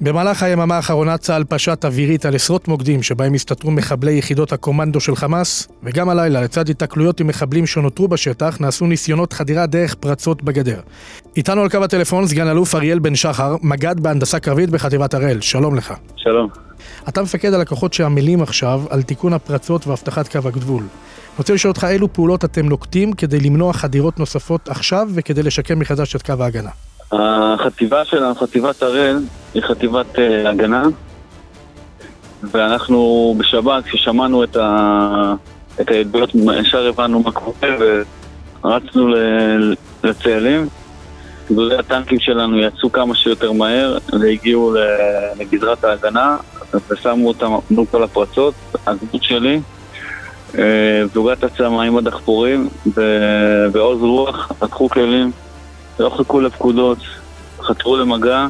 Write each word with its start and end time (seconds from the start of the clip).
במהלך 0.00 0.42
היממה 0.42 0.76
האחרונה 0.76 1.18
צה"ל 1.18 1.44
פשט 1.44 1.84
אווירית 1.84 2.26
על 2.26 2.34
עשרות 2.34 2.68
מוקדים 2.68 3.02
שבהם 3.02 3.34
הסתתרו 3.34 3.70
מחבלי 3.70 4.12
יחידות 4.12 4.52
הקומנדו 4.52 5.00
של 5.00 5.16
חמאס, 5.16 5.68
וגם 5.82 6.08
הלילה, 6.08 6.40
לצד 6.40 6.68
התקלויות 6.68 7.20
עם 7.20 7.26
מחבלים 7.26 7.66
שנותרו 7.66 8.08
בשטח, 8.08 8.56
נעשו 8.60 8.86
ניסיונות 8.86 9.32
חדירה 9.32 9.66
דרך 9.66 9.94
פרצות 9.94 10.42
בגדר. 10.42 10.80
איתנו 11.36 11.62
על 11.62 11.68
קו 11.68 11.84
הטלפון 11.84 12.26
סגן 12.26 12.48
אלוף 12.48 12.74
אריאל 12.74 12.98
בן 12.98 13.14
שחר, 13.14 13.56
מג"ד 13.62 14.00
בהנדסה 14.00 14.40
קרבית 14.40 14.70
בחטיבת 14.70 15.14
הראל, 15.14 15.40
שלום 15.40 15.74
לך. 15.74 15.94
שלום. 16.16 16.48
אתה 17.08 17.22
מפקד 17.22 17.54
על 17.54 17.60
הכוחות 17.60 17.92
שעמלים 17.92 18.42
עכשיו 18.42 18.82
על 18.90 19.02
תיקון 19.02 19.32
הפרצות 19.32 19.86
והבטחת 19.86 20.28
קו 20.36 20.48
הגבול. 20.48 20.82
רוצה 21.38 21.54
לשאול 21.54 21.70
אותך 21.70 21.86
אילו 21.90 22.12
פעולות 22.12 22.44
אתם 22.44 22.66
נוקטים 22.66 23.12
כדי 23.12 23.40
למנוע 23.40 23.72
חדירות 23.72 24.18
נוספות 24.18 24.68
עכשיו 24.68 25.08
וכדי 25.14 25.42
לשקם 25.42 25.78
מחדש 25.78 26.16
את 26.16 26.22
קו 26.22 26.34
ההגנה. 26.40 26.70
החטיבה 27.12 28.04
שלנו, 28.04 28.34
חטיבת 28.34 28.82
הראל, 28.82 29.18
היא 29.54 29.62
חטיבת 29.62 30.14
uh, 30.14 30.48
הגנה 30.48 30.82
ואנחנו 32.42 33.34
בשבת, 33.38 33.84
כששמענו 33.84 34.44
את, 34.44 34.56
ה... 34.56 35.34
את 35.80 35.90
העדויות, 35.90 36.30
ישר 36.60 36.86
הבנו 36.86 37.22
מה 37.22 37.32
קורה 37.32 37.68
ורצנו 38.64 39.08
ל- 39.08 39.74
לצאלים. 40.04 40.68
גדודי 41.50 41.74
הטנקים 41.74 42.20
שלנו 42.20 42.58
יצאו 42.58 42.92
כמה 42.92 43.14
שיותר 43.14 43.52
מהר 43.52 43.98
והגיעו 44.20 44.74
לגזרת 45.38 45.84
ההגנה 45.84 46.36
ושמו 46.90 47.28
אותם 47.28 47.52
מול 47.70 47.86
כל 47.90 48.02
הפרצות. 48.02 48.54
הגדוד 48.86 49.22
שלי, 49.22 49.60
זוגת 51.14 51.44
הצמא 51.44 51.82
עם 51.82 51.96
הדחפורים 51.96 52.68
ועוז 53.72 54.02
רוח, 54.02 54.52
לקחו 54.62 54.88
כלים, 54.88 55.30
לא 56.00 56.10
חיכו 56.10 56.40
לפקודות, 56.40 56.98
חתרו 57.60 57.96
למגע 57.96 58.46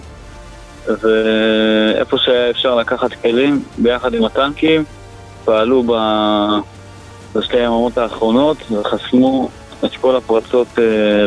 ואיפה 0.86 2.18
שהיה 2.18 2.50
אפשר 2.50 2.74
לקחת 2.74 3.12
כלים 3.12 3.62
ביחד 3.78 4.14
עם 4.14 4.24
הטנקים 4.24 4.82
פעלו 5.44 5.82
ב... 5.82 5.92
בשתי 7.36 7.56
היממות 7.56 7.98
האחרונות 7.98 8.56
וחסמו 8.72 9.48
את 9.84 9.96
כל 10.00 10.16
הפרצות 10.16 10.69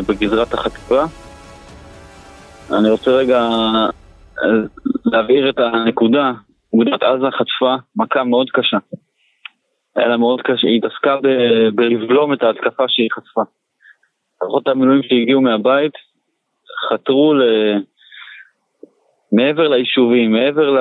בגזרת 0.08 0.54
החטיבה. 0.54 1.06
אני 2.72 2.90
רוצה 2.90 3.12
רגע 3.12 3.50
להבהיר 5.06 5.50
את 5.50 5.60
הנקודה. 5.60 6.32
אוגדת 6.74 7.04
עזה 7.04 7.26
חטפה 7.32 7.76
מכה 7.96 8.24
מאוד 8.24 8.48
קשה. 8.54 8.78
היה 9.96 10.08
לה 10.08 10.18
מאוד 10.18 10.42
קשה, 10.42 10.68
היא 10.68 10.78
התעסקה 10.78 11.16
בלבלום 11.76 12.34
את 12.34 12.44
ההתקפה 12.44 12.84
שהיא 12.88 13.10
חטפה. 13.12 13.42
כוחות 14.38 14.68
המילואים 14.68 15.04
שהגיעו 15.04 15.42
מהבית 15.42 15.94
חתרו 16.90 17.34
ל... 17.34 17.42
מעבר 19.32 19.68
ליישובים, 19.68 20.32
מעבר 20.32 20.76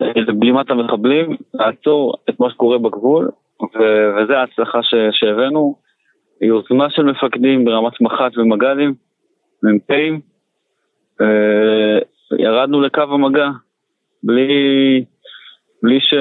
לבלימת 0.00 0.70
המחבלים, 0.70 1.36
לעצור 1.54 2.14
את 2.28 2.40
מה 2.40 2.50
שקורה 2.50 2.78
בגבול, 2.78 3.30
ו... 3.62 3.78
וזו 4.16 4.32
ההצלחה 4.32 4.82
ש... 4.82 4.94
שהבאנו. 5.10 5.82
יוזמה 6.40 6.90
של 6.90 7.02
מפקדים 7.02 7.64
ברמת 7.64 8.00
מח"ט 8.00 8.38
ומג"דים, 8.38 8.94
מ"פים, 9.62 10.20
ירדנו 12.38 12.80
לקו 12.80 13.02
המגע, 13.02 13.48
בלי, 14.22 15.04
בלי 15.82 16.00
ש, 16.00 16.14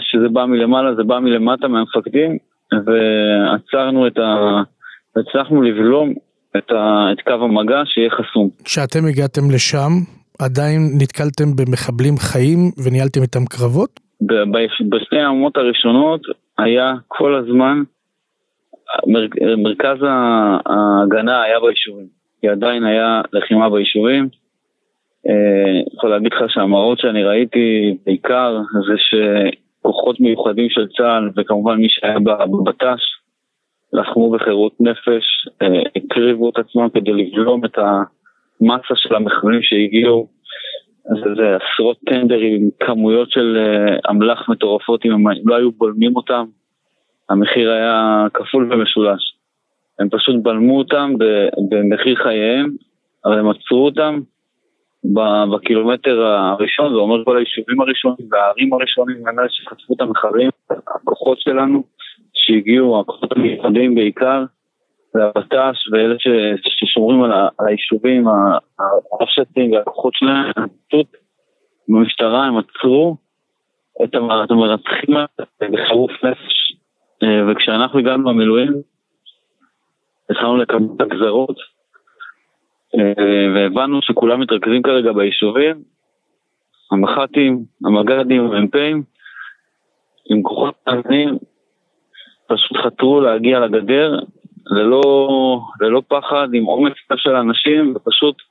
שזה 0.00 0.28
בא 0.28 0.44
מלמעלה, 0.44 0.94
זה 0.94 1.04
בא 1.04 1.18
מלמטה 1.18 1.68
מהמפקדים, 1.68 2.38
ועצרנו 2.86 4.06
את 4.06 4.18
ה... 4.18 4.62
הצלחנו 5.16 5.62
לבלום 5.62 6.14
את, 6.56 6.70
ה, 6.70 7.12
את 7.12 7.20
קו 7.20 7.44
המגע 7.44 7.82
שיהיה 7.84 8.10
חסום. 8.10 8.48
כשאתם 8.64 9.06
הגעתם 9.08 9.50
לשם, 9.54 9.90
עדיין 10.38 10.80
נתקלתם 11.02 11.56
במחבלים 11.56 12.16
חיים 12.18 12.58
וניהלתם 12.84 13.22
איתם 13.22 13.44
קרבות? 13.44 14.00
בשתי 14.90 15.16
היממות 15.16 15.56
הראשונות 15.56 16.20
היה 16.58 16.94
כל 17.08 17.34
הזמן, 17.34 17.82
מר, 19.06 19.26
מרכז 19.58 19.96
ההגנה 20.66 21.42
היה 21.42 21.60
ביישובים, 21.60 22.06
כי 22.40 22.48
עדיין 22.48 22.84
היה 22.84 23.20
לחימה 23.32 23.70
ביישובים. 23.70 24.28
אני 25.26 25.84
יכול 25.96 26.10
להגיד 26.10 26.32
לך 26.32 26.50
שהמראות 26.50 26.98
שאני 26.98 27.24
ראיתי 27.24 27.96
בעיקר 28.06 28.58
זה 28.86 28.94
שכוחות 28.98 30.20
מיוחדים 30.20 30.66
של 30.70 30.86
צה"ל 30.96 31.30
וכמובן 31.36 31.76
מי 31.76 31.86
שהיה 31.90 32.18
בבט"ש 32.18 33.19
לחמו 33.92 34.30
בחירות 34.30 34.72
נפש, 34.80 35.48
הקריבו 35.96 36.50
את 36.50 36.58
עצמם 36.58 36.88
כדי 36.94 37.12
לבלום 37.12 37.64
את 37.64 37.78
המסה 37.78 38.94
של 38.94 39.14
המחבלים 39.14 39.62
שהגיעו. 39.62 40.28
זה 41.36 41.56
עשרות 41.56 41.98
טנדרים, 42.06 42.70
כמויות 42.80 43.30
של 43.30 43.58
אמל"ח 44.10 44.48
מטורפות, 44.48 45.04
אם 45.04 45.12
הם 45.12 45.24
לא 45.44 45.54
היו 45.56 45.72
בולמים 45.72 46.16
אותם, 46.16 46.44
המחיר 47.30 47.70
היה 47.70 48.26
כפול 48.34 48.72
ומשולש. 48.72 49.22
הם 49.98 50.08
פשוט 50.08 50.36
בלמו 50.42 50.78
אותם 50.78 51.14
במחיר 51.70 52.16
חייהם, 52.22 52.70
אבל 53.24 53.38
הם 53.38 53.50
עצרו 53.50 53.84
אותם 53.84 54.20
בקילומטר 55.54 56.22
הראשון, 56.22 56.92
זה 56.92 56.98
אומר 56.98 57.24
כל 57.24 57.36
היישובים 57.36 57.80
הראשונים 57.80 58.28
והערים 58.30 58.72
הראשונים, 58.72 59.16
הם 59.28 59.38
אלה 59.38 59.48
שחטפו 59.48 59.94
את 59.94 60.00
המחרים, 60.00 60.50
הכוחות 60.70 61.40
שלנו 61.40 61.82
שהגיעו, 62.42 63.00
הכוחות 63.00 63.32
המיוחדים 63.32 63.94
בעיקר, 63.94 64.44
והבט"ש 65.14 65.88
ואלה 65.92 66.14
ששומרים 66.64 67.22
על, 67.22 67.32
על 67.32 67.66
היישובים, 67.66 68.24
הרפשטים 69.12 69.72
והכוחות 69.72 70.14
שלהם, 70.14 70.52
פשוט 70.88 71.06
במשטרה 71.88 72.44
הם 72.44 72.58
עצרו 72.58 73.16
את 74.04 74.14
המרצחים 74.50 75.16
בחירוף 75.60 76.10
נפש, 76.24 76.76
וכשאנחנו 77.50 77.98
הגענו 77.98 78.24
במילואים, 78.24 78.72
התחלנו 80.30 80.56
לקבל 80.56 80.84
את 80.96 81.00
הגזרות, 81.00 81.56
והבנו 83.54 84.02
שכולם 84.02 84.40
מתרכזים 84.40 84.82
כרגע 84.82 85.12
ביישובים, 85.12 85.82
המח"טים, 86.92 87.64
המג"דים, 87.84 88.52
המ"פים, 88.52 89.02
עם 90.30 90.42
כוחות 90.42 90.74
קטנים, 90.84 91.38
פשוט 92.50 92.76
חתרו 92.76 93.20
להגיע 93.20 93.60
לגדר 93.60 94.18
ללא, 94.66 95.60
ללא 95.80 96.02
פחד, 96.08 96.48
עם 96.52 96.68
אומץ 96.68 96.92
של 97.16 97.36
אנשים, 97.36 97.94
ופשוט 97.96 98.42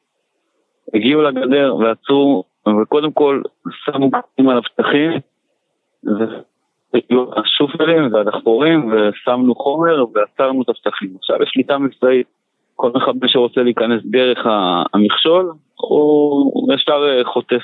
הגיעו 0.94 1.22
לגדר 1.22 1.76
ועצרו, 1.80 2.44
וקודם 2.82 3.12
כל 3.12 3.42
שמו 3.86 4.12
קטנים 4.12 4.50
על 4.50 4.58
הפתחים, 4.58 5.12
והיו 6.04 7.26
השופלים 7.40 8.14
והדחפורים, 8.14 8.92
ושמנו 8.92 9.56
חומר 9.56 10.06
ועצרנו 10.14 10.62
את 10.62 10.70
הפתחים. 10.70 11.10
עכשיו 11.20 11.44
יש 11.44 11.50
שליטה 11.54 11.78
מבצעית. 11.78 12.28
כל 12.76 12.92
מחבל 12.96 13.28
שרוצה 13.28 13.64
להיכנס 13.64 14.02
דרך 14.06 14.46
המכשול, 14.94 15.52
הוא 15.76 16.74
ישר 16.74 17.24
חוטף 17.24 17.64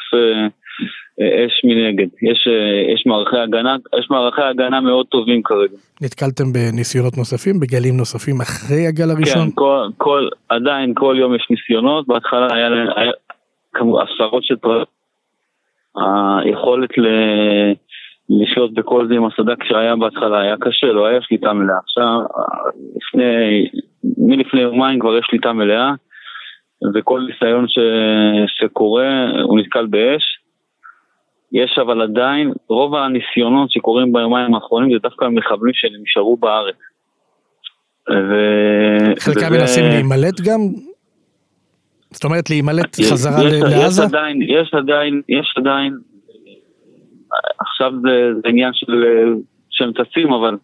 אש 1.19 1.61
מנגד. 1.63 2.07
יש, 2.21 2.47
יש 2.93 3.03
מערכי 3.05 3.37
הגנה, 3.37 3.75
יש 3.99 4.07
מערכי 4.09 4.41
הגנה 4.41 4.81
מאוד 4.81 5.05
טובים 5.05 5.43
כרגע. 5.43 5.78
נתקלתם 6.01 6.53
בניסיונות 6.53 7.17
נוספים, 7.17 7.59
בגלים 7.59 7.97
נוספים 7.97 8.41
אחרי 8.41 8.87
הגל 8.87 9.09
הראשון? 9.11 9.45
כן, 9.45 9.55
כל, 9.55 9.87
כל, 9.97 10.28
עדיין 10.49 10.93
כל 10.95 11.16
יום 11.19 11.35
יש 11.35 11.47
ניסיונות, 11.49 12.07
בהתחלה 12.07 12.53
היה, 12.53 12.69
כמו 13.73 14.01
עשרות 14.01 14.43
של 14.43 14.55
פרט. 14.55 14.87
היכולת 16.45 16.97
ל... 16.97 17.07
לשלוט 18.29 18.72
בכל 18.73 19.07
זה 19.07 19.13
עם 19.13 19.25
הסדק 19.25 19.63
שהיה 19.63 19.95
בהתחלה 19.95 20.41
היה 20.41 20.55
קשה, 20.59 20.87
לא 20.87 21.05
היה 21.05 21.22
שליטה 21.22 21.53
מלאה. 21.53 21.78
עכשיו, 21.84 22.19
לפני, 22.95 23.66
מלפני 24.17 24.61
יומיים 24.61 24.99
כבר 24.99 25.17
יש 25.17 25.25
שליטה 25.29 25.53
מלאה, 25.53 25.91
וכל 26.95 27.22
ניסיון 27.29 27.67
ש, 27.67 27.79
שקורה 28.47 29.29
הוא 29.43 29.59
נתקל 29.59 29.85
באש. 29.85 30.23
יש 31.63 31.79
אבל 31.81 32.02
עדיין, 32.02 32.53
רוב 32.69 32.96
הניסיונות 32.96 33.72
שקורים 33.72 34.13
ביומיים 34.13 34.55
האחרונים 34.55 34.93
זה 34.93 34.99
דווקא 35.03 35.25
מחבלים 35.25 35.73
שנשארו 35.73 36.37
בארץ. 36.37 36.75
ו... 38.09 38.34
חלקם 39.19 39.47
וזה... 39.47 39.59
מנסים 39.59 39.84
להימלט 39.84 40.41
גם? 40.41 40.59
זאת 42.11 42.23
אומרת 42.23 42.49
להימלט 42.49 42.96
חזרה 43.11 43.43
יש, 43.47 43.53
לעזה? 43.61 44.03
יש 44.03 44.09
עדיין, 44.09 44.41
יש 44.41 44.73
עדיין, 44.73 45.22
יש 45.29 45.53
עדיין 45.57 45.93
עכשיו 47.59 47.91
זה, 48.02 48.34
זה 48.43 48.49
עניין 48.49 48.72
של, 48.73 49.03
אה, 49.03 49.34
שהם 49.69 49.91
צצים, 49.91 50.34
אבל 50.34 50.57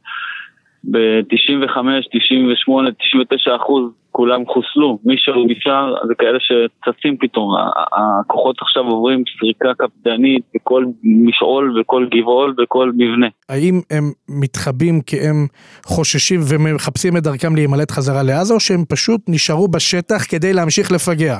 ב-95, 0.83 1.77
98, 2.11 2.91
99 2.91 3.55
אחוז 3.55 3.91
כולם 4.11 4.45
חוסלו. 4.45 4.99
מי 5.05 5.15
שעוד 5.17 5.51
נשאר 5.51 5.93
זה 6.07 6.15
כאלה 6.15 6.37
שצצים 6.39 7.17
פתאום. 7.17 7.49
הכוחות 7.91 8.55
עכשיו 8.61 8.83
עוברים 8.83 9.23
סריקה 9.39 9.73
קפדנית 9.77 10.43
בכל 10.55 10.85
משעול, 11.03 11.79
בכל 11.79 12.07
גבעול, 12.11 12.53
בכל 12.57 12.91
מבנה. 12.97 13.27
האם 13.49 13.75
הם 13.91 14.03
מתחבאים 14.41 15.01
כי 15.01 15.15
הם 15.15 15.47
חוששים 15.85 16.39
ומחפשים 16.49 17.17
את 17.17 17.23
דרכם 17.23 17.55
להימלט 17.55 17.91
חזרה 17.91 18.23
לעזה, 18.23 18.53
או 18.53 18.59
שהם 18.59 18.83
פשוט 18.89 19.21
נשארו 19.27 19.67
בשטח 19.67 20.21
כדי 20.29 20.53
להמשיך 20.53 20.91
לפגע? 20.91 21.37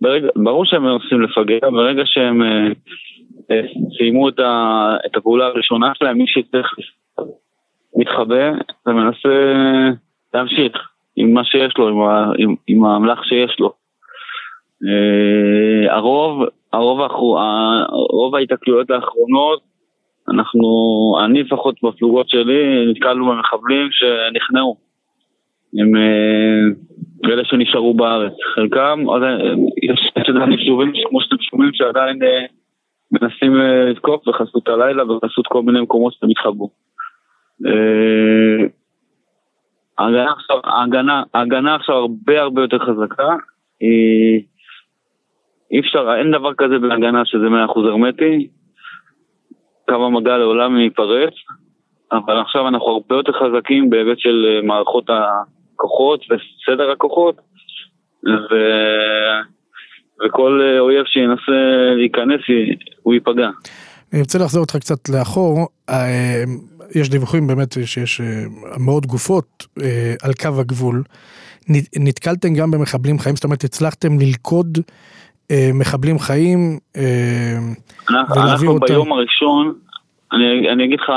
ברגע, 0.00 0.28
ברור 0.36 0.64
שהם 0.64 0.82
מנסים 0.82 1.20
לפגע, 1.22 1.70
ברגע 1.70 2.02
שהם 2.04 2.42
אה, 2.42 2.68
אה, 3.50 3.60
סיימו 3.98 4.28
את, 4.28 4.38
ה, 4.38 4.52
את 5.06 5.16
הפעולה 5.16 5.46
הראשונה 5.46 5.92
שלהם, 5.98 6.18
מי 6.18 6.24
שצריך 6.26 6.66
מתחבא 7.98 8.52
ומנסה 8.86 9.52
להמשיך 10.34 10.72
עם 11.16 11.32
מה 11.32 11.44
שיש 11.44 11.78
לו, 11.78 11.88
עם, 11.88 12.00
ה, 12.00 12.32
עם, 12.38 12.54
עם 12.66 12.84
האמל"ח 12.84 13.22
שיש 13.22 13.56
לו. 13.60 13.72
אה, 14.86 15.94
הרוב, 15.94 16.42
הרוב, 16.72 17.00
הרוב 17.00 18.34
ההתקלויות 18.34 18.90
האחרונות, 18.90 19.60
אנחנו, 20.28 20.68
אני 21.24 21.42
לפחות 21.42 21.74
בפלוגות 21.82 22.28
שלי, 22.28 22.86
נתקלנו 22.90 23.26
במחבלים 23.26 23.88
שנכנעו. 23.90 24.76
הם 25.78 25.96
אה, 25.96 27.30
אלה 27.30 27.44
שנשארו 27.44 27.94
בארץ. 27.94 28.32
חלקם, 28.54 29.04
יש 29.82 30.12
עדיין 30.28 30.52
יישובים, 30.52 30.92
כמו 31.08 31.20
שאתם 31.20 31.36
שומעים, 31.40 31.70
שעדיין 31.74 32.22
אה, 32.22 32.44
מנסים 33.12 33.54
לתקוף 33.90 34.28
בחסות 34.28 34.68
הלילה 34.68 35.04
ובחסות 35.04 35.46
כל 35.46 35.62
מיני 35.62 35.80
מקומות 35.80 36.12
שהם 36.12 36.30
התחבאו. 36.30 36.70
ההגנה 39.98 40.32
עכשיו, 40.32 40.56
ההגנה, 40.64 41.22
ההגנה 41.34 41.74
עכשיו 41.74 41.96
הרבה 41.96 42.40
הרבה 42.40 42.62
יותר 42.62 42.78
חזקה. 42.78 43.36
אי 45.72 45.80
אפשר, 45.80 46.14
אין 46.18 46.30
דבר 46.30 46.54
כזה 46.54 46.78
בהגנה 46.78 47.22
שזה 47.24 47.46
100% 47.46 47.78
הרמטי. 47.78 48.48
קו 49.88 50.06
המגע 50.06 50.36
לעולם 50.36 50.76
ייפרץ, 50.76 51.34
אבל 52.12 52.40
עכשיו 52.40 52.68
אנחנו 52.68 52.86
הרבה 52.86 53.14
יותר 53.14 53.32
חזקים 53.32 53.90
בהיבט 53.90 54.18
של 54.18 54.46
אה, 54.48 54.66
מערכות 54.66 55.04
הכוחות 55.10 56.20
וסדר 56.24 56.90
הכוחות, 56.90 57.36
ו... 58.26 58.54
וכל 60.24 60.60
אה, 60.62 60.80
אויב 60.80 61.04
שינסה 61.06 61.94
להיכנס, 61.96 62.40
הוא 63.02 63.14
ייפגע. 63.14 63.48
אני 64.12 64.20
רוצה 64.20 64.38
לחזור 64.38 64.60
אותך 64.60 64.76
קצת 64.76 65.08
לאחור. 65.08 65.68
אה, 66.96 67.00
יש 67.00 67.10
דיווחים 67.10 67.46
באמת 67.46 67.72
שיש 67.84 68.20
אה, 68.20 68.26
מאות 68.78 69.06
גופות 69.06 69.66
אה, 69.82 70.14
על 70.22 70.32
קו 70.42 70.60
הגבול. 70.60 71.02
נתקלתם 72.00 72.54
גם 72.54 72.70
במחבלים 72.70 73.18
חיים? 73.18 73.36
זאת 73.36 73.44
אומרת, 73.44 73.64
הצלחתם 73.64 74.08
ללכוד 74.20 74.78
מחבלים 75.74 76.18
חיים 76.18 76.58
ולהביא 78.30 78.68
אותם? 78.68 78.84
אנחנו 78.84 78.86
ביום 78.88 79.12
הראשון, 79.12 79.74
אני, 80.32 80.70
אני 80.70 80.84
אגיד 80.84 81.00
לך, 81.00 81.12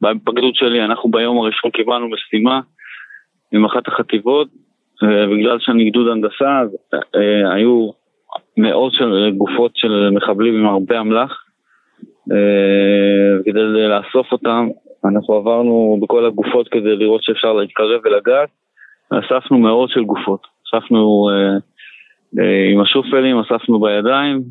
בפקדות 0.00 0.54
שלי, 0.54 0.84
אנחנו 0.84 1.10
ביום 1.10 1.38
הראשון 1.38 1.70
קיבלנו 1.70 2.08
משימה 2.10 2.60
עם 3.52 3.64
אחת 3.64 3.88
החטיבות, 3.88 4.48
בגלל 5.02 5.58
שאני 5.60 5.90
גדוד 5.90 6.08
הנדסה, 6.08 6.60
אז 6.62 6.68
היו 7.54 7.90
מאות 8.56 8.92
של 8.92 9.30
גופות 9.36 9.72
של 9.74 10.10
מחבלים 10.10 10.54
עם 10.54 10.66
הרבה 10.66 11.00
אמל"ח. 11.00 11.32
כדי 13.44 13.60
לאסוף 13.88 14.32
אותם, 14.32 14.68
אנחנו 15.08 15.34
עברנו 15.34 15.98
בכל 16.02 16.26
הגופות 16.26 16.68
כדי 16.68 16.96
לראות 16.96 17.22
שאפשר 17.22 17.52
להתקרב 17.52 18.00
ולגעת, 18.04 18.48
אספנו 19.10 19.58
מאות 19.58 19.90
של 19.90 20.04
גופות. 20.04 20.46
אספנו 20.66 21.28
אה, 21.30 21.56
אה, 22.42 22.72
עם 22.72 22.80
השופלים, 22.80 23.38
אספנו 23.38 23.80
בידיים, 23.80 24.42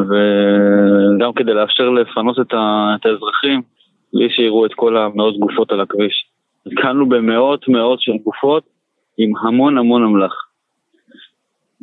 וגם 0.00 1.32
כדי 1.36 1.54
לאפשר 1.54 1.90
לפנות 1.90 2.40
את, 2.40 2.52
ה, 2.52 2.94
את 3.00 3.06
האזרחים, 3.06 3.62
בלי 4.14 4.30
שיראו 4.30 4.66
את 4.66 4.74
כל 4.74 4.96
המאות 4.96 5.38
גופות 5.38 5.72
על 5.72 5.80
הכביש. 5.80 6.26
התקלנו 6.66 7.08
במאות 7.08 7.68
מאות 7.68 8.00
של 8.02 8.12
גופות 8.24 8.62
עם 9.18 9.32
המון 9.36 9.78
המון 9.78 10.04
אמל"ח. 10.04 10.32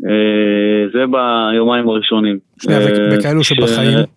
אה, 0.06 0.89
זה 0.94 1.03
ביומיים 1.12 1.89
הראשונים. 1.89 2.39
וכאלו 3.12 3.44
שבחיים? 3.44 4.16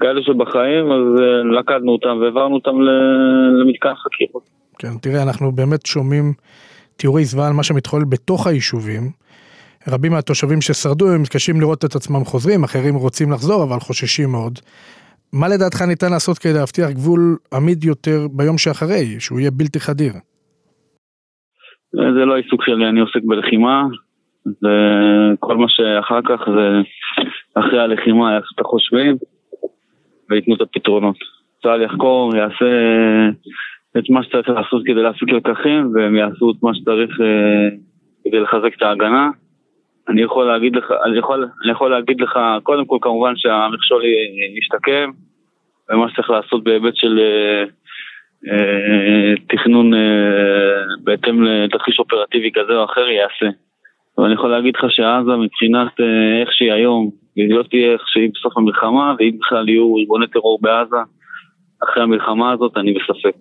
כאלה 0.00 0.22
שבחיים, 0.22 0.92
אז 0.92 1.20
אה, 1.22 1.58
לקדנו 1.58 1.92
אותם 1.92 2.18
והעברנו 2.20 2.54
אותם 2.54 2.76
למתקן 3.60 3.94
חקירות. 3.94 4.42
כן, 4.78 4.98
תראה, 5.02 5.22
אנחנו 5.22 5.52
באמת 5.52 5.86
שומעים 5.86 6.32
תיאורי 6.96 7.24
זוועה 7.24 7.48
על 7.48 7.54
מה 7.54 7.62
שמתחולל 7.62 8.04
בתוך 8.04 8.46
היישובים. 8.46 9.02
רבים 9.88 10.12
מהתושבים 10.12 10.60
ששרדו 10.60 11.12
הם 11.14 11.22
מתקשים 11.22 11.60
לראות 11.60 11.84
את 11.84 11.94
עצמם 11.96 12.24
חוזרים, 12.24 12.64
אחרים 12.64 12.94
רוצים 12.94 13.30
לחזור 13.32 13.64
אבל 13.64 13.80
חוששים 13.80 14.28
מאוד. 14.30 14.58
מה 15.32 15.48
לדעתך 15.48 15.82
ניתן 15.82 16.10
לעשות 16.10 16.38
כדי 16.38 16.52
להבטיח 16.52 16.90
גבול 16.90 17.36
עמיד 17.54 17.84
יותר 17.84 18.26
ביום 18.32 18.58
שאחרי, 18.58 19.20
שהוא 19.20 19.40
יהיה 19.40 19.50
בלתי 19.50 19.80
חדיר? 19.80 20.12
זה 21.92 22.24
לא 22.24 22.34
העיסוק 22.34 22.62
שלי, 22.64 22.88
אני 22.88 23.00
עוסק 23.00 23.20
בלחימה, 23.24 23.84
וכל 24.46 25.56
מה 25.56 25.66
שאחר 25.68 26.20
כך 26.28 26.40
זה 26.54 26.66
אחרי 27.54 27.80
הלחימה, 27.80 28.36
איך 28.36 28.44
שאתה 28.50 28.64
חושבים. 28.64 29.16
וייתנו 30.32 30.54
את 30.54 30.60
הפתרונות. 30.60 31.16
צה"ל 31.62 31.82
יחקור, 31.82 32.36
יעשה 32.36 32.66
את 33.98 34.10
מה 34.10 34.22
שצריך 34.22 34.48
לעשות 34.48 34.82
כדי 34.84 35.02
להפיק 35.02 35.28
לקחים, 35.28 35.92
והם 35.94 36.16
יעשו 36.16 36.50
את 36.50 36.62
מה 36.62 36.74
שצריך 36.74 37.20
אה, 37.20 37.68
כדי 38.24 38.40
לחזק 38.40 38.76
את 38.76 38.82
ההגנה. 38.82 39.30
אני 40.08 40.22
יכול 40.22 40.46
להגיד 40.46 40.76
לך, 40.76 40.92
אני 41.04 41.18
יכול, 41.18 41.48
אני 41.62 41.72
יכול 41.72 41.90
להגיד 41.90 42.20
לך, 42.20 42.38
קודם 42.62 42.84
כל 42.84 42.98
כמובן 43.00 43.32
שהמכשול 43.36 44.02
ישתקם, 44.58 45.10
ומה 45.90 46.10
שצריך 46.10 46.30
לעשות 46.30 46.64
בהיבט 46.64 46.96
של 46.96 47.18
אה, 47.18 47.64
אה, 48.52 49.34
תכנון 49.48 49.94
אה, 49.94 50.00
בהתאם 51.04 51.42
לתרחיש 51.42 51.98
אופרטיבי 51.98 52.50
כזה 52.54 52.72
או 52.72 52.84
אחר 52.84 53.08
יעשה. 53.08 53.56
ואני 54.18 54.34
יכול 54.34 54.50
להגיד 54.50 54.74
לך 54.76 54.84
שעזה 54.90 55.36
מבחינת 55.36 56.00
אה, 56.00 56.40
איך 56.40 56.52
שהיא 56.52 56.72
היום, 56.72 57.10
לא 57.36 57.62
תהיה 57.62 57.92
איך 57.92 58.02
שהיא 58.06 58.30
בסוף 58.34 58.56
המלחמה, 58.56 59.14
ואם 59.18 59.36
בכלל 59.40 59.68
יהיו 59.68 59.96
ארגוני 59.98 60.26
טרור 60.26 60.58
בעזה, 60.62 60.96
אחרי 61.84 62.02
המלחמה 62.02 62.52
הזאת 62.52 62.76
אני 62.76 62.92
בספק. 62.92 63.36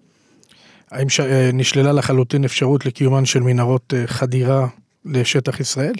האם 0.92 1.10
ש... 1.10 1.20
אה, 1.20 1.50
נשללה 1.54 1.94
לחלוטין 1.94 2.44
אפשרות 2.44 2.86
לקיומן 2.86 3.26
של 3.26 3.40
מנהרות 3.40 3.94
אה, 3.94 4.08
חדירה 4.08 4.68
לשטח 5.06 5.60
ישראל? 5.60 5.94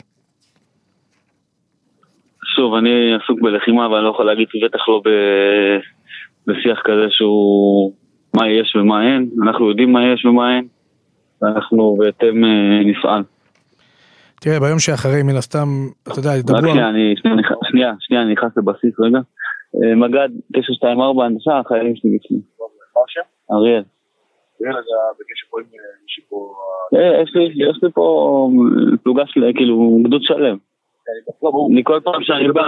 שוב, 2.56 2.74
אני 2.74 3.14
עסוק 3.14 3.42
בלחימה 3.42 3.90
ואני 3.90 4.04
לא 4.04 4.10
יכול 4.10 4.26
להגיד, 4.26 4.48
בטח 4.66 4.88
לא 4.88 5.02
ב... 5.06 5.10
בשיח 6.48 6.80
כזה 6.84 7.06
שהוא 7.10 7.94
מה 8.36 8.50
יש 8.50 8.76
ומה 8.76 9.08
אין, 9.08 9.30
אנחנו 9.44 9.70
יודעים 9.70 9.92
מה 9.92 10.06
יש 10.06 10.26
ומה 10.26 10.56
אין, 10.56 10.68
ואנחנו 11.42 11.98
בהתאם 12.00 12.46
נפעל. 12.86 13.24
תראה, 14.44 14.60
ביום 14.60 14.80
שאחרי, 14.80 15.24
מן 15.24 15.36
הסתם, 15.36 15.68
אתה 16.04 16.20
יודע, 16.20 16.30
ידברו... 16.40 16.58
רק 16.58 16.64
שנייה, 16.72 16.90
אני, 16.90 17.16
שנייה, 17.72 17.92
שנייה, 18.00 18.22
אני 18.24 18.32
נכנס 18.34 18.52
לבסיס 18.58 19.00
רגע. 19.00 19.20
אה, 19.76 19.96
מג"ד 19.96 20.30
924 20.54 21.26
הנדסה, 21.26 21.60
החיילים 21.60 21.96
שלי 21.96 22.18
בפנים. 22.18 22.42
מה 22.96 23.02
השם? 23.08 23.28
אריאל. 23.52 23.84
אריאל, 24.62 24.76
אתה 24.80 24.98
בקשר 25.20 25.48
פה 25.50 25.60
עם 25.60 25.66
מישהו 26.04 26.24
פה... 26.30 26.54
אה, 26.96 27.22
יש 27.72 27.84
לי 27.84 27.92
פה 27.94 28.50
פלוגה 29.04 29.24
של, 29.28 29.52
כאילו, 29.56 30.00
גדוד 30.04 30.22
שלם. 30.24 30.58
אני 31.72 31.84
כל 31.84 32.00
פעם 32.04 32.24
שאני 32.24 32.48
בא... 32.48 32.62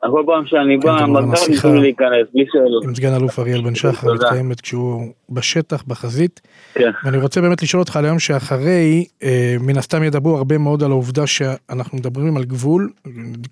כל 0.00 0.22
פעם 0.26 0.46
שאני 0.46 0.76
בא, 0.76 1.06
מג"ד 1.06 1.48
ניסו 1.48 1.74
להיכנס, 1.74 2.26
בלי 2.34 2.44
שאלות. 2.52 2.84
עם 2.84 2.94
סגן 2.94 3.14
אלוף 3.14 3.38
אריאל 3.38 3.62
בן 3.62 3.74
שחר, 3.74 4.14
מתקיימת 4.14 4.60
כשהוא 4.60 5.12
בשטח, 5.30 5.84
בחזית. 5.86 6.40
כן. 6.74 6.90
ואני 7.04 7.18
רוצה 7.18 7.40
באמת 7.40 7.62
לשאול 7.62 7.80
אותך 7.80 7.96
על 7.96 8.04
היום 8.04 8.18
שאחרי, 8.18 9.04
אה, 9.22 9.56
מן 9.60 9.78
הסתם 9.78 10.02
ידברו 10.02 10.36
הרבה 10.36 10.58
מאוד 10.58 10.82
על 10.82 10.90
העובדה 10.90 11.26
שאנחנו 11.26 11.98
מדברים 11.98 12.36
על 12.36 12.44
גבול, 12.44 12.90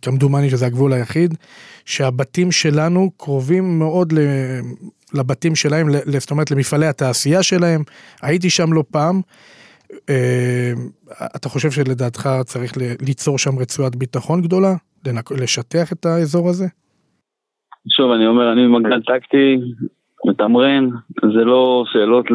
כמדומני 0.02 0.50
שזה 0.50 0.66
הגבול 0.66 0.92
היחיד, 0.92 1.34
שהבתים 1.84 2.52
שלנו 2.52 3.10
קרובים 3.16 3.78
מאוד 3.78 4.12
לבתים 5.14 5.54
שלהם, 5.54 5.88
זאת 6.18 6.30
אומרת 6.30 6.50
למפעלי 6.50 6.86
התעשייה 6.86 7.42
שלהם. 7.42 7.82
הייתי 8.22 8.50
שם 8.50 8.72
לא 8.72 8.84
פעם. 8.90 9.20
אה, 10.08 10.72
אתה 11.36 11.48
חושב 11.48 11.70
שלדעתך 11.70 12.30
צריך 12.44 12.72
ליצור 13.00 13.38
שם 13.38 13.58
רצועת 13.58 13.96
ביטחון 13.96 14.42
גדולה? 14.42 14.74
לשטח 15.40 15.92
את 15.92 16.06
האזור 16.06 16.48
הזה? 16.48 16.64
שוב, 17.88 18.10
אני 18.10 18.26
אומר, 18.26 18.52
אני 18.52 18.66
מג"ד 18.66 19.00
טקטי, 19.06 19.56
מתמרן, 20.24 20.88
זה 21.22 21.44
לא 21.44 21.84
שאלות 21.92 22.26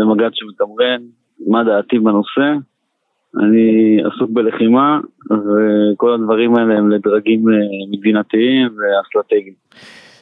למג"ד 0.00 0.30
שמתמרן, 0.34 1.02
מה 1.46 1.64
דעתי 1.64 1.98
בנושא. 1.98 2.54
אני 3.38 3.98
עסוק 4.06 4.30
בלחימה, 4.30 5.00
וכל 5.30 6.14
הדברים 6.14 6.56
האלה 6.56 6.74
הם 6.78 6.90
לדרגים 6.90 7.48
אה, 7.48 7.54
מדינתיים 7.90 8.68
ואסטרטגיים. 8.68 9.54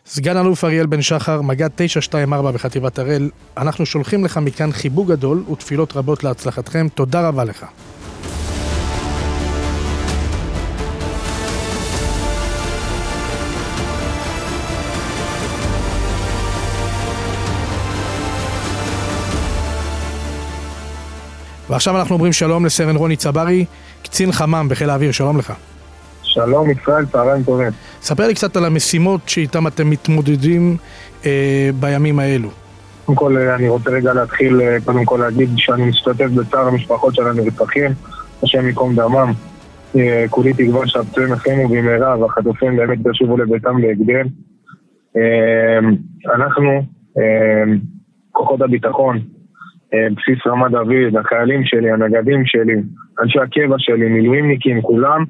סגן 0.04 0.36
אלוף 0.36 0.64
אריאל 0.64 0.86
בן 0.86 1.02
שחר, 1.02 1.42
מג"ד 1.42 1.68
924 1.76 2.50
בחטיבת 2.52 2.98
הראל, 2.98 3.22
אנחנו 3.56 3.86
שולחים 3.86 4.24
לך 4.24 4.38
מכאן 4.46 4.70
חיבוק 4.70 5.08
גדול 5.08 5.38
ותפילות 5.52 5.96
רבות 5.96 6.24
להצלחתכם, 6.24 6.86
תודה 6.94 7.28
רבה 7.28 7.44
לך. 7.44 7.66
ועכשיו 21.72 21.98
אנחנו 21.98 22.14
אומרים 22.14 22.32
שלום 22.32 22.64
לסרן 22.64 22.96
רוני 22.96 23.16
צברי, 23.16 23.64
קצין 24.02 24.32
חמ"ם 24.32 24.66
בחיל 24.70 24.90
האוויר, 24.90 25.12
שלום 25.12 25.38
לך. 25.38 25.52
שלום 26.22 26.70
ישראל, 26.70 27.06
צהריים 27.06 27.42
טובים. 27.44 27.68
ספר 28.02 28.26
לי 28.26 28.34
קצת 28.34 28.56
על 28.56 28.64
המשימות 28.64 29.20
שאיתן 29.28 29.66
אתם 29.66 29.90
מתמודדים 29.90 30.76
אה, 31.26 31.70
בימים 31.80 32.18
האלו. 32.18 32.48
קודם 33.04 33.18
כל 33.18 33.36
אני 33.36 33.68
רוצה 33.68 33.90
רגע 33.90 34.12
להתחיל, 34.12 34.60
אה, 34.60 34.76
קודם 34.84 35.04
כל 35.04 35.16
להגיד 35.16 35.48
שאני 35.56 35.84
משתתף 35.84 36.26
בצער 36.26 36.68
המשפחות 36.68 37.14
של 37.14 37.28
הנרצחים, 37.28 37.90
השם 38.42 38.66
ייקום 38.66 38.94
דמם. 38.94 39.32
אה, 39.96 40.24
כולי 40.30 40.52
תקווה 40.52 40.86
שהפצועים 40.86 41.32
יחלימו 41.32 41.68
במהרה 41.68 42.18
והחטופים 42.18 42.76
באמת 42.76 42.98
ישובו 43.14 43.36
לביתם 43.36 43.82
בהקדם. 43.82 44.26
אה, 45.16 45.78
אנחנו, 46.34 46.82
כוחות 48.32 48.62
הביטחון, 48.62 49.20
בסיס 49.94 50.46
רמת 50.46 50.70
דוד, 50.70 51.16
החיילים 51.20 51.64
שלי, 51.64 51.90
הנגדים 51.90 52.42
שלי, 52.46 52.76
אנשי 53.22 53.38
הקבע 53.40 53.76
שלי, 53.78 54.08
מילואימניקים, 54.08 54.82
כולם 54.82 55.24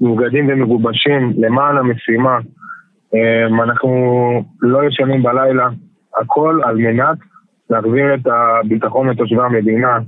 מאוגדים 0.00 0.48
ומגובשים 0.48 1.32
למען 1.38 1.76
המשימה. 1.76 2.38
אנחנו 3.62 3.90
לא 4.62 4.84
ישנים 4.84 5.22
בלילה, 5.22 5.68
הכל 6.20 6.60
על 6.64 6.76
מנת 6.76 7.18
להחזיר 7.70 8.14
את 8.14 8.26
הביטחון 8.26 9.08
לתושבי 9.08 9.42
המדינה, 9.42 9.98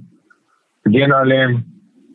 הגן 0.87 1.13
עליהם, 1.13 1.55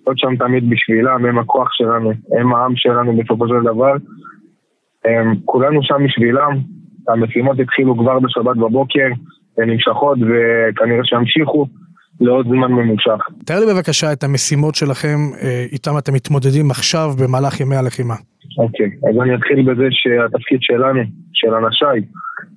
להיות 0.07 0.19
שם 0.19 0.35
תמיד 0.35 0.69
בשבילם, 0.69 1.25
הם 1.25 1.39
הכוח 1.39 1.67
שלנו, 1.71 2.11
הם 2.39 2.53
העם 2.53 2.75
שלנו 2.75 3.17
בסופו 3.17 3.47
של 3.47 3.61
דבר. 3.63 3.93
הם, 5.05 5.33
כולנו 5.45 5.79
שם 5.83 6.03
בשבילם, 6.05 6.51
המשימות 7.09 7.59
התחילו 7.59 7.97
כבר 7.97 8.19
בשבת 8.19 8.57
בבוקר, 8.57 9.07
הן 9.57 9.69
נמשכות 9.69 10.17
וכנראה 10.21 11.03
שימשיכו 11.03 11.67
לעוד 12.21 12.47
זמן 12.47 12.71
ממושך. 12.71 13.19
תאר 13.45 13.59
לי 13.59 13.65
בבקשה 13.73 14.13
את 14.13 14.23
המשימות 14.23 14.75
שלכם, 14.75 15.17
אה, 15.41 15.65
איתם 15.71 15.97
אתם 15.97 16.13
מתמודדים 16.13 16.71
עכשיו 16.71 17.07
במהלך 17.19 17.59
ימי 17.59 17.75
הלחימה. 17.75 18.13
אוקיי, 18.57 18.89
אז 19.09 19.21
אני 19.21 19.35
אתחיל 19.35 19.61
בזה 19.61 19.87
שהתפקיד 19.91 20.59
שלנו, 20.61 21.01
של 21.33 21.53
אנשיי, 21.53 22.01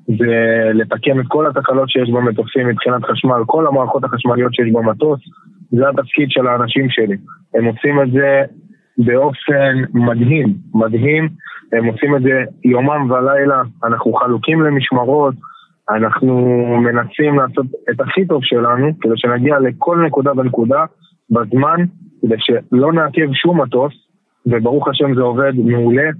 זה 0.06 0.34
לתקן 0.74 1.20
את 1.20 1.24
כל 1.28 1.46
התקלות 1.46 1.90
שיש 1.90 2.10
במטוסים 2.10 2.68
מבחינת 2.68 3.04
חשמל, 3.04 3.40
כל 3.46 3.66
המערכות 3.66 4.04
החשמליות 4.04 4.54
שיש 4.54 4.72
במטוס, 4.72 5.20
זה 5.70 5.88
התפקיד 5.88 6.28
של 6.30 6.46
האנשים 6.46 6.86
שלי. 6.90 7.16
הם 7.54 7.64
עושים 7.64 8.02
את 8.02 8.12
זה 8.12 8.42
באופן 8.98 9.74
מדהים, 9.94 10.54
מדהים, 10.74 11.28
הם 11.72 11.84
עושים 11.84 12.16
את 12.16 12.22
זה 12.22 12.44
יומם 12.64 13.10
ולילה, 13.10 13.62
אנחנו 13.84 14.12
חלוקים 14.12 14.62
למשמרות, 14.62 15.34
אנחנו 15.90 16.36
מנסים 16.80 17.38
לעשות 17.38 17.66
את 17.90 18.00
הכי 18.00 18.26
טוב 18.26 18.40
שלנו, 18.44 18.90
כדי 19.00 19.12
שנגיע 19.16 19.58
לכל 19.58 20.02
נקודה 20.06 20.30
ונקודה 20.36 20.84
בזמן, 21.30 21.84
כדי 22.22 22.34
שלא 22.38 22.92
נעכב 22.92 23.32
שום 23.32 23.60
מטוס, 23.60 23.92
וברוך 24.46 24.88
השם 24.88 25.14
זה 25.14 25.20
עובד 25.20 25.52
מעולה. 25.56 26.10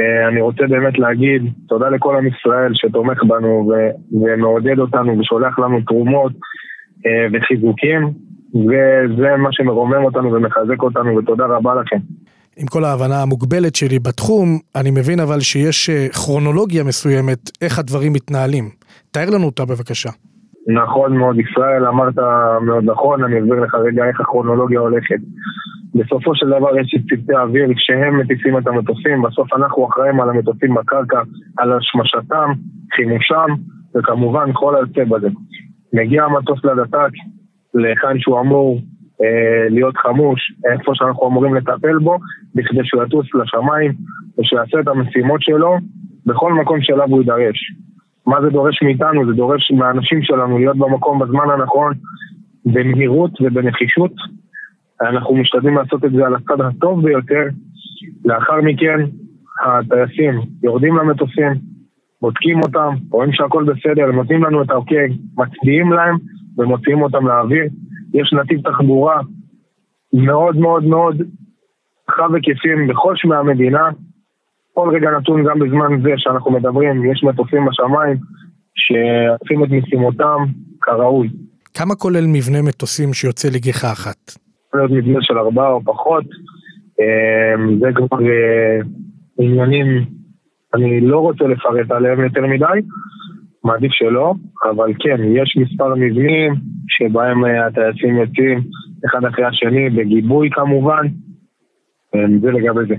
אה, 0.00 0.28
אני 0.28 0.40
רוצה 0.40 0.66
באמת 0.68 0.98
להגיד 0.98 1.42
תודה 1.68 1.88
לכל 1.88 2.16
עם 2.16 2.26
ישראל 2.26 2.72
שתומך 2.74 3.22
בנו 3.24 3.72
ומעודד 4.12 4.78
אותנו 4.78 5.18
ושולח 5.18 5.58
לנו 5.58 5.80
תרומות 5.80 6.32
אה, 7.06 7.26
וחיזוקים, 7.32 8.12
וזה 8.54 9.36
מה 9.36 9.48
שמרומם 9.52 10.04
אותנו 10.04 10.32
ומחזק 10.32 10.82
אותנו, 10.82 11.16
ותודה 11.16 11.46
רבה 11.46 11.74
לכם. 11.74 11.98
עם 12.56 12.66
כל 12.66 12.84
ההבנה 12.84 13.22
המוגבלת 13.22 13.74
שלי 13.74 13.98
בתחום, 13.98 14.58
אני 14.76 14.90
מבין 14.90 15.20
אבל 15.20 15.40
שיש 15.40 15.90
אה, 15.90 16.08
כרונולוגיה 16.08 16.84
מסוימת 16.84 17.50
איך 17.62 17.78
הדברים 17.78 18.12
מתנהלים. 18.12 18.79
תאר 19.10 19.30
לנו 19.34 19.46
אותה 19.46 19.64
בבקשה. 19.64 20.10
נכון 20.68 21.16
מאוד, 21.16 21.36
ישראל, 21.38 21.86
אמרת 21.86 22.18
מאוד 22.66 22.84
נכון, 22.84 23.24
אני 23.24 23.40
אסביר 23.40 23.60
לך 23.60 23.74
רגע 23.74 24.04
איך 24.08 24.20
הכרונולוגיה 24.20 24.80
הולכת. 24.80 25.20
בסופו 25.94 26.34
של 26.34 26.46
דבר 26.46 26.78
יש 26.80 26.94
את 26.94 27.00
צוותי 27.08 27.34
האוויר 27.34 27.68
שהם 27.76 28.20
מטיסים 28.20 28.58
את 28.58 28.66
המטוסים, 28.66 29.22
בסוף 29.22 29.52
אנחנו 29.52 29.88
אחראים 29.88 30.20
על 30.20 30.30
המטוסים 30.30 30.74
בקרקע, 30.74 31.20
על 31.58 31.72
השמשתם, 31.72 32.48
חימושם, 32.96 33.46
וכמובן 33.94 34.50
כל 34.52 34.76
היוצא 34.76 35.04
בזה. 35.04 35.28
מגיע 35.92 36.24
המטוס 36.24 36.64
לדת"ק, 36.64 37.12
להיכן 37.74 38.18
שהוא 38.18 38.40
אמור 38.40 38.80
אה, 39.22 39.68
להיות 39.70 39.96
חמוש, 39.96 40.40
איפה 40.72 40.92
שאנחנו 40.94 41.26
אמורים 41.28 41.54
לטפל 41.54 41.98
בו, 41.98 42.18
בכדי 42.54 42.80
שהוא 42.84 43.02
יטוס 43.02 43.26
לשמיים, 43.34 43.92
ושיעשה 44.38 44.80
את 44.80 44.88
המשימות 44.88 45.42
שלו 45.42 45.76
בכל 46.26 46.52
מקום 46.52 46.78
שאליו 46.80 47.08
הוא 47.08 47.20
יידרש. 47.20 47.72
מה 48.26 48.40
זה 48.42 48.50
דורש 48.50 48.82
מאיתנו? 48.82 49.26
זה 49.26 49.32
דורש 49.32 49.70
מהאנשים 49.70 50.22
שלנו 50.22 50.58
להיות 50.58 50.76
במקום 50.76 51.18
בזמן 51.18 51.50
הנכון, 51.50 51.92
במהירות 52.64 53.30
ובנחישות. 53.40 54.12
אנחנו 55.02 55.34
משתדלים 55.36 55.76
לעשות 55.76 56.04
את 56.04 56.12
זה 56.12 56.26
על 56.26 56.34
הצד 56.34 56.60
הטוב 56.60 57.02
ביותר. 57.04 57.44
לאחר 58.24 58.60
מכן, 58.62 59.00
הטייסים 59.66 60.40
יורדים 60.62 60.96
למטוסים, 60.96 61.52
בודקים 62.22 62.60
אותם, 62.62 62.94
רואים 63.10 63.32
שהכל 63.32 63.64
בסדר, 63.64 64.06
נותנים 64.12 64.44
לנו 64.44 64.62
את 64.62 64.70
האוקיי, 64.70 65.08
מצדיעים 65.36 65.92
להם 65.92 66.16
ומוציאים 66.58 67.02
אותם 67.02 67.26
לאוויר. 67.26 67.64
יש 68.14 68.32
נתיב 68.32 68.60
תחבורה 68.70 69.20
מאוד 70.12 70.56
מאוד 70.56 70.84
מאוד 70.84 71.22
רחב 72.10 72.34
היקפים 72.34 72.86
בכל 72.88 73.16
שמי 73.16 73.36
המדינה, 73.36 73.88
כל 74.74 74.90
רגע 74.94 75.10
נתון 75.10 75.44
גם 75.44 75.58
בזמן 75.58 76.02
זה 76.02 76.10
שאנחנו 76.16 76.50
מדברים, 76.50 77.12
יש 77.12 77.24
מטוסים 77.24 77.66
בשמיים 77.66 78.16
שעושים 78.74 79.64
את 79.64 79.68
משימותם 79.70 80.38
כראוי. 80.80 81.28
כמה 81.74 81.94
כולל 81.94 82.24
מבנה 82.26 82.62
מטוסים 82.62 83.12
שיוצא 83.12 83.48
לגיחה 83.48 83.92
אחת? 83.92 84.16
יכול 84.68 84.80
להיות 84.80 84.90
מבנה 84.90 85.18
של 85.22 85.38
ארבעה 85.38 85.72
או 85.72 85.84
פחות, 85.84 86.24
אמ, 87.00 87.78
זה 87.78 87.88
כבר 87.94 88.20
אה, 88.20 88.78
עניינים, 89.38 90.04
אני 90.74 91.00
לא 91.00 91.18
רוצה 91.18 91.44
לפרט 91.44 91.90
עליהם 91.90 92.20
יותר 92.20 92.46
מדי, 92.46 92.80
מעדיף 93.64 93.92
שלא, 93.92 94.34
אבל 94.70 94.92
כן, 94.98 95.16
יש 95.34 95.56
מספר 95.56 95.94
מבנים 95.94 96.54
שבהם 96.88 97.44
אה, 97.44 97.66
הטייסים 97.66 98.16
יוצאים 98.16 98.60
אחד 99.06 99.24
אחרי 99.24 99.44
השני, 99.44 99.90
בגיבוי 99.90 100.50
כמובן, 100.52 101.06
אמ, 102.14 102.40
זה 102.40 102.50
לגבי 102.50 102.80
זה. 102.88 102.94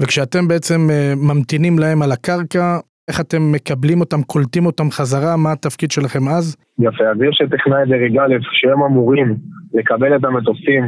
וכשאתם 0.00 0.48
בעצם 0.48 0.80
אה, 0.90 1.12
ממתינים 1.16 1.78
להם 1.78 2.02
על 2.02 2.12
הקרקע, 2.12 2.78
איך 3.08 3.20
אתם 3.20 3.52
מקבלים 3.52 4.00
אותם, 4.00 4.22
קולטים 4.22 4.66
אותם 4.66 4.90
חזרה, 4.90 5.36
מה 5.36 5.52
התפקיד 5.52 5.90
שלכם 5.90 6.28
אז? 6.28 6.56
יפה, 6.78 7.04
אז 7.04 7.16
יש 7.28 7.40
את 7.44 7.50
טכנאי 7.50 7.84
דרג 7.86 8.18
א' 8.18 8.36
שהם 8.52 8.82
אמורים 8.82 9.34
לקבל 9.74 10.16
את 10.16 10.24
המטוסים, 10.24 10.84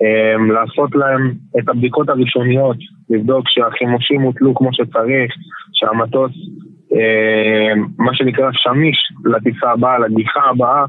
הם, 0.00 0.50
לעשות 0.50 0.94
להם 0.94 1.32
את 1.58 1.68
הבדיקות 1.68 2.08
הראשוניות, 2.08 2.76
לבדוק 3.10 3.44
שהחימושים 3.48 4.20
הוטלו 4.20 4.54
כמו 4.54 4.70
שצריך, 4.72 5.32
שהמטוס, 5.72 6.32
הם, 6.90 7.86
מה 7.98 8.14
שנקרא 8.14 8.48
שמיש 8.52 8.96
לטיסה 9.24 9.70
הבאה, 9.70 9.98
לגיחה 9.98 10.40
הבאה. 10.50 10.84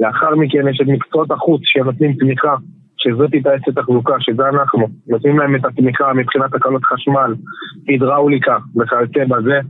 לאחר 0.00 0.34
מכן 0.34 0.68
יש 0.68 0.80
את 0.82 0.86
מקצועות 0.86 1.30
החוץ 1.30 1.60
שנותנים 1.64 2.12
תמיכה 2.12 2.54
שזאת 2.98 3.30
טייסת 3.30 3.78
תחזוקה, 3.78 4.14
שזה 4.20 4.48
אנחנו. 4.48 4.86
נותנים 5.08 5.38
להם 5.38 5.54
את 5.54 5.64
התמיכה 5.64 6.12
מבחינת 6.12 6.54
הקלות 6.54 6.84
חשמל, 6.84 7.34
הידראוליקה 7.88 8.56
וכיוצא 8.76 9.24
בזה. 9.24 9.60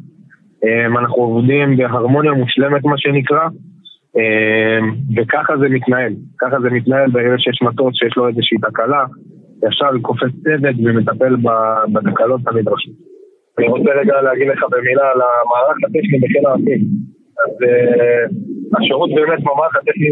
אמ, 0.64 0.98
אנחנו 0.98 1.16
עובדים 1.16 1.76
בהרמוניה 1.76 2.32
מושלמת 2.32 2.84
מה 2.84 2.98
שנקרא, 2.98 3.48
אמ, 4.16 4.94
וככה 5.16 5.58
זה 5.58 5.68
מתנהל. 5.68 6.12
ככה 6.38 6.60
זה 6.60 6.70
מתנהל 6.70 7.10
ברגע 7.10 7.34
שיש 7.38 7.62
מטוס 7.62 7.94
שיש 7.94 8.16
לו 8.16 8.28
איזושהי 8.28 8.58
תקלה, 8.58 9.04
ישר 9.66 9.98
קופץ 10.02 10.32
צוות 10.44 10.76
ומטפל 10.84 11.36
בתקלות 11.92 12.40
הנדרשות. 12.46 12.94
אני 13.58 13.68
רוצה 13.68 13.90
רגע 14.00 14.22
להגיד 14.22 14.48
לך 14.48 14.64
במילה 14.70 15.10
על 15.14 15.20
המערך 15.20 15.76
הטכני 15.84 16.18
בחיל 16.18 16.46
האוויר. 16.46 16.78
אז 17.46 17.62
אה, 17.62 18.24
השירות 18.76 19.10
באמת 19.14 19.40
במערך 19.40 19.76
הטכני 19.76 20.08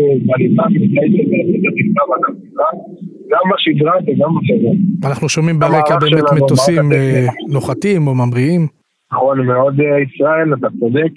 גם 3.30 3.50
בשגרה 3.54 3.92
וגם 4.06 4.30
בחירום. 4.36 4.76
אנחנו 5.04 5.28
שומעים 5.28 5.58
ברקע 5.58 5.96
באמת 5.98 6.24
מטוסים 6.36 6.92
אה, 6.92 7.26
נוחתים 7.52 8.06
או 8.06 8.14
ממריאים. 8.14 8.66
נכון 9.12 9.46
מאוד 9.46 9.80
אה, 9.80 10.00
ישראל, 10.00 10.54
אתה 10.54 10.66
צודק. 10.80 11.12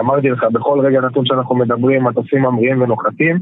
אמרתי 0.00 0.28
לך, 0.28 0.44
בכל 0.52 0.80
רגע 0.80 1.00
נתון 1.00 1.26
שאנחנו 1.26 1.54
מדברים, 1.54 2.04
מטוסים 2.04 2.42
ממריאים 2.42 2.82
ונוחתים. 2.82 3.38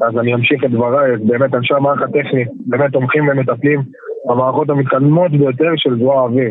אז 0.00 0.18
אני 0.18 0.34
אמשיך 0.34 0.64
את 0.64 0.70
דבריי, 0.70 1.16
באמת 1.16 1.54
אנשי 1.54 1.74
המערך 1.74 2.02
הטכני 2.02 2.44
באמת 2.66 2.92
תומכים 2.92 3.28
ומטפלים 3.28 3.80
במערכות 4.28 4.70
המתקדמות 4.70 5.30
ביותר 5.30 5.70
של 5.76 5.98
זרוע 5.98 6.20
האוויר. 6.20 6.50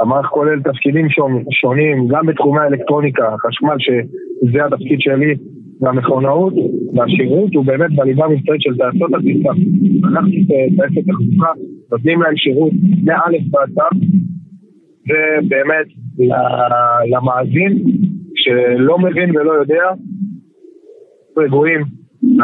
המערך 0.00 0.26
כולל 0.26 0.62
תפקידים 0.62 1.06
שונים, 1.50 2.08
גם 2.08 2.26
בתחומי 2.26 2.60
האלקטרוניקה, 2.60 3.34
החשמל, 3.34 3.76
שזה 3.78 4.64
התפקיד 4.64 5.00
שלי, 5.00 5.34
והמכונאות, 5.80 6.54
והשירות 6.94 7.54
הוא 7.54 7.64
באמת 7.64 7.90
בליבה 7.96 8.24
המבצעית 8.24 8.60
של 8.60 8.76
תעשיות 8.76 9.14
הטיסה. 9.14 9.48
אנחנו 10.08 10.30
טייסת 10.76 11.08
תחזוקה, 11.08 11.52
נותנים 11.92 12.22
להם 12.22 12.36
שירות 12.36 12.72
ועד 13.52 13.70
תו, 13.74 13.96
ובאמת 15.08 15.86
למאזין 17.10 17.78
שלא 18.34 18.98
מבין 18.98 19.36
ולא 19.36 19.52
יודע, 19.52 19.84
רגועים, 21.38 21.80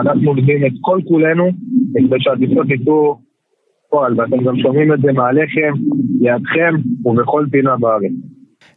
אנחנו 0.01 0.29
עובדים 0.29 0.67
את 0.67 0.73
כל 0.81 1.01
כולנו 1.09 1.51
כדי 1.95 2.17
שהטיסות 2.19 2.71
יצאו 2.71 3.19
פועל, 3.93 4.21
ואתם 4.21 4.45
גם 4.45 4.57
שומעים 4.63 4.93
את 4.93 5.01
זה 5.01 5.13
מעליכם, 5.13 5.73
לידכם 6.21 6.75
ובכל 7.05 7.47
פינה 7.51 7.77
בארץ. 7.77 8.13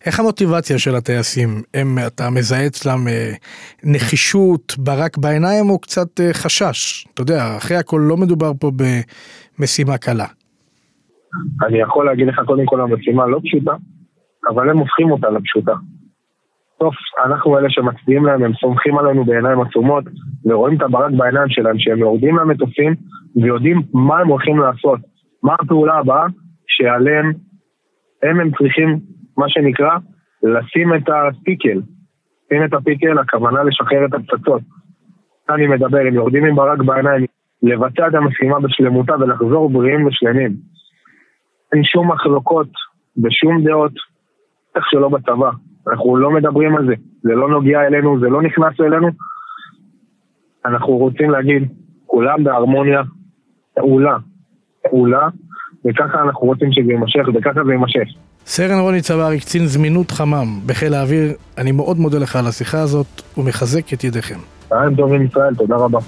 איך 0.06 0.20
המוטיבציה 0.20 0.80
של 0.80 0.96
הטייסים? 0.96 1.50
הם, 1.74 1.88
אתה 2.08 2.24
מזהה 2.30 2.68
אצלם 2.68 3.08
אה, 3.08 3.32
נחישות, 3.84 4.76
ברק 4.78 5.18
בעיניים 5.18 5.70
או 5.70 5.80
קצת 5.80 6.20
אה, 6.20 6.34
חשש? 6.34 7.08
אתה 7.14 7.22
יודע, 7.22 7.58
אחרי 7.58 7.78
הכל 7.78 8.02
לא 8.10 8.18
מדובר 8.18 8.52
פה 8.60 8.72
במשימה 8.80 9.98
קלה. 9.98 10.28
אני 11.68 11.80
יכול 11.82 12.06
להגיד 12.06 12.28
לך 12.28 12.42
קודם 12.48 12.66
כל 12.66 12.82
המשימה 12.82 13.26
לא 13.26 13.40
פשוטה, 13.44 13.72
אבל 14.54 14.70
הם 14.70 14.78
הופכים 14.78 15.12
אותה 15.12 15.30
לפשוטה. 15.30 15.74
בסוף 16.76 16.96
אנחנו 17.26 17.58
אלה 17.58 17.70
שמצביעים 17.70 18.26
להם, 18.26 18.44
הם 18.44 18.54
סומכים 18.54 18.98
עלינו 18.98 19.26
בעיניים 19.26 19.62
עצומות 19.62 20.04
ורואים 20.46 20.78
את 20.78 20.82
הברק 20.82 21.12
בעיניים 21.18 21.50
שלהם, 21.50 21.80
שהם 21.80 21.98
יורדים 21.98 22.38
למטוסים 22.38 22.96
ויודעים 23.36 23.82
מה 23.94 24.20
הם 24.20 24.28
הולכים 24.28 24.60
לעשות, 24.60 25.00
מה 25.44 25.56
הפעולה 25.60 25.94
הבאה 25.94 26.26
שעליהם 26.68 27.32
הם 28.24 28.40
הם 28.40 28.52
צריכים, 28.58 29.00
מה 29.38 29.50
שנקרא, 29.50 29.98
לשים 30.44 30.96
את 30.96 31.10
הפיקל. 31.10 31.82
לשים 32.46 32.64
את 32.66 32.74
הפיקל, 32.74 33.20
הכוונה 33.20 33.64
לשחרר 33.64 34.06
את 34.06 34.14
הפצצות. 34.14 34.62
אני 35.50 35.68
מדבר, 35.68 35.98
הם 35.98 36.14
יורדים 36.14 36.46
עם 36.46 36.56
ברק 36.56 36.80
בעיניים, 36.80 37.26
לבצע 37.64 38.08
את 38.08 38.14
המשימה 38.14 38.60
בשלמותה 38.60 39.14
ולחזור 39.20 39.70
בריאים 39.70 40.06
ושלמים. 40.06 40.52
אין 41.74 41.84
שום 41.84 42.12
מחלוקות 42.12 42.70
ושום 43.24 43.64
דעות, 43.64 43.94
איך 44.76 44.86
שלא 44.90 45.10
בצבא. 45.10 45.50
אנחנו 45.90 46.18
לא 46.18 46.32
מדברים 46.32 46.76
על 46.78 46.86
זה, 46.88 46.94
זה 47.24 47.32
לא 47.36 47.50
נוגע 47.50 47.82
אלינו, 47.88 48.20
זה 48.20 48.28
לא 48.30 48.42
נכנס 48.42 48.80
אלינו. 48.80 49.08
אנחנו 50.66 50.98
רוצים 50.98 51.30
להגיד, 51.32 51.64
כולם 52.06 52.44
בהרמוניה, 52.44 53.02
פעולה, 53.76 54.18
פעולה, 54.90 55.28
וככה 55.86 56.22
אנחנו 56.22 56.48
רוצים 56.48 56.72
שזה 56.72 56.92
יימשך, 56.92 57.28
וככה 57.34 57.64
זה 57.66 57.72
יימשך. 57.72 58.08
סרן 58.46 58.80
רוני 58.80 59.02
צברי, 59.02 59.40
קצין 59.40 59.66
זמינות 59.66 60.12
חמם 60.12 60.60
בחיל 60.66 60.94
האוויר, 60.94 61.34
אני 61.58 61.72
מאוד 61.72 61.98
מודה 61.98 62.20
לך 62.20 62.36
על 62.36 62.48
השיחה 62.48 62.82
הזאת 62.82 63.38
ומחזק 63.38 63.94
את 63.94 64.04
ידיכם. 64.04 64.40
צהריים 64.70 64.96
טובים 64.96 65.26
ישראל, 65.26 65.56
תודה 65.56 65.76
רבה. 65.76 66.00